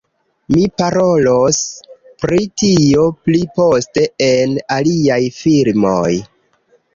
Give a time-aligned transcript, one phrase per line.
[0.53, 1.59] Mi parolos
[2.23, 6.09] pri tio pli poste en aliaj filmoj